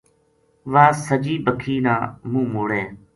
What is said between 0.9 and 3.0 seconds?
سجی باکھی نا منہ موڑے